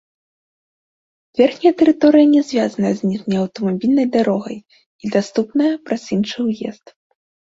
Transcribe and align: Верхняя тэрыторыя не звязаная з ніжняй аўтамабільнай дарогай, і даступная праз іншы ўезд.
Верхняя 1.41 1.71
тэрыторыя 1.81 2.27
не 2.35 2.41
звязаная 2.49 2.93
з 2.99 3.09
ніжняй 3.09 3.39
аўтамабільнай 3.41 4.07
дарогай, 4.15 4.57
і 5.05 5.13
даступная 5.17 5.69
праз 5.91 6.03
іншы 6.17 6.39
ўезд. 6.49 6.85